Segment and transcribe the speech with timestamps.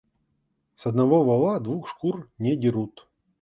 [0.77, 3.07] С одного вола двух шкур не дерут.